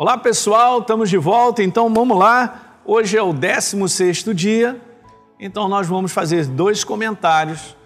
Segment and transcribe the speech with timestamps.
[0.00, 2.78] Olá pessoal, estamos de volta, então vamos lá.
[2.84, 4.80] Hoje é o 16 dia,
[5.40, 7.76] então nós vamos fazer dois comentários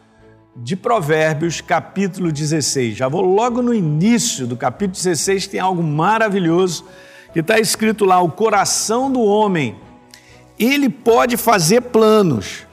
[0.55, 2.99] de Provérbios, capítulo 16.
[2.99, 6.85] Já vou logo no início do capítulo 16, tem algo maravilhoso
[7.33, 9.75] que está escrito lá: o coração do homem,
[10.59, 12.67] ele pode fazer planos,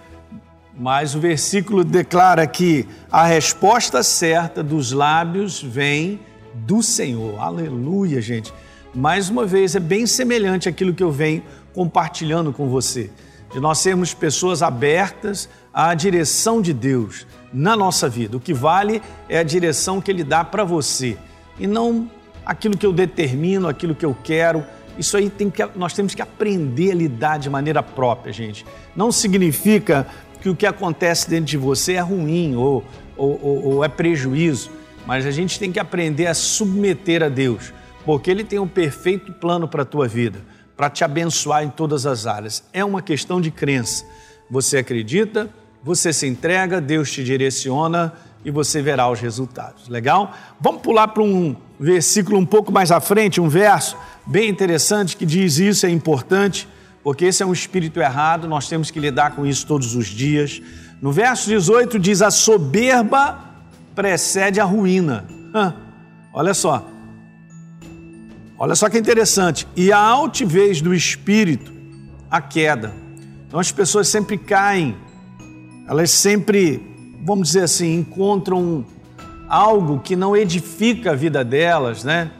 [0.77, 6.19] mas o versículo declara que a resposta certa dos lábios vem
[6.53, 7.39] do Senhor.
[7.39, 8.51] Aleluia, gente
[8.93, 13.09] mais uma vez, é bem semelhante àquilo que eu venho compartilhando com você,
[13.53, 18.37] de nós sermos pessoas abertas à direção de Deus na nossa vida.
[18.37, 21.17] O que vale é a direção que Ele dá para você
[21.59, 22.09] e não
[22.45, 24.63] aquilo que eu determino, aquilo que eu quero.
[24.97, 28.65] Isso aí tem que, nós temos que aprender a lidar de maneira própria, gente.
[28.95, 30.07] Não significa
[30.41, 32.83] que o que acontece dentro de você é ruim ou,
[33.15, 34.71] ou, ou, ou é prejuízo,
[35.05, 37.73] mas a gente tem que aprender a submeter a Deus
[38.09, 40.39] porque Ele tem um perfeito plano para a tua vida,
[40.75, 42.63] para te abençoar em todas as áreas.
[42.73, 44.03] É uma questão de crença.
[44.49, 45.47] Você acredita,
[45.83, 48.11] você se entrega, Deus te direciona
[48.43, 49.87] e você verá os resultados.
[49.87, 50.33] Legal?
[50.59, 55.23] Vamos pular para um versículo um pouco mais à frente, um verso bem interessante que
[55.23, 56.67] diz isso, é importante,
[57.03, 60.59] porque esse é um espírito errado, nós temos que lidar com isso todos os dias.
[60.99, 63.39] No verso 18 diz: A soberba
[63.93, 65.27] precede a ruína.
[66.33, 66.97] olha só,
[68.59, 69.65] Olha só que interessante.
[69.73, 71.71] E a altivez do espírito,
[72.29, 72.93] a queda.
[73.47, 74.97] Então as pessoas sempre caem,
[75.87, 76.83] elas sempre,
[77.23, 78.85] vamos dizer assim, encontram
[79.47, 82.31] algo que não edifica a vida delas, né?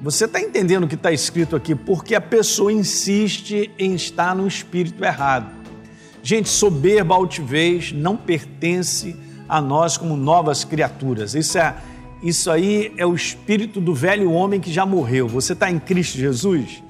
[0.00, 1.74] Você está entendendo o que está escrito aqui?
[1.74, 5.50] Porque a pessoa insiste em estar no espírito errado.
[6.22, 9.16] Gente, soberba altivez não pertence
[9.48, 11.34] a nós como novas criaturas.
[11.34, 11.74] Isso é
[12.24, 15.28] isso aí é o espírito do velho homem que já morreu.
[15.28, 16.82] Você está em Cristo Jesus?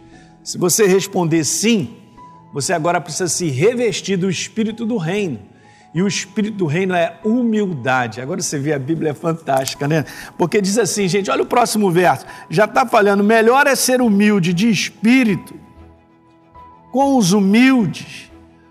[0.45, 1.97] Se você responder sim,
[2.53, 5.41] você agora precisa se revestir do espírito do reino.
[5.93, 8.21] E o espírito do reino é humildade.
[8.21, 10.05] Agora você vê, a Bíblia é fantástica, né?
[10.39, 12.25] Porque diz assim, gente, olha o próximo verso.
[12.49, 15.55] Já está falando, melhor é ser humilde de espírito
[16.93, 18.31] com os humildes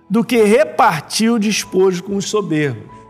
[0.09, 3.02] do que repartir o despojo com os soberbos.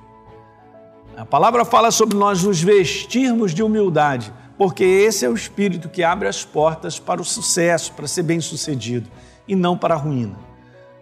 [1.16, 6.04] A palavra fala sobre nós nos vestirmos de humildade, porque esse é o espírito que
[6.04, 9.08] abre as portas para o sucesso, para ser bem-sucedido
[9.48, 10.36] e não para a ruína.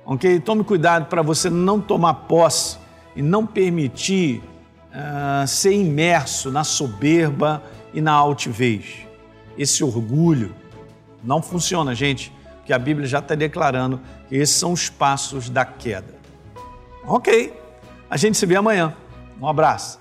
[0.06, 0.42] Ok?
[0.42, 2.78] Tome cuidado para você não tomar posse
[3.16, 4.44] e não permitir
[4.90, 9.08] uh, ser imerso na soberba e na altivez.
[9.58, 10.54] Esse orgulho
[11.24, 15.64] não funciona, gente, porque a Bíblia já está declarando que esses são os passos da
[15.64, 16.16] queda.
[17.06, 17.54] Ok,
[18.10, 18.94] a gente se vê amanhã.
[19.42, 20.01] Um abraço.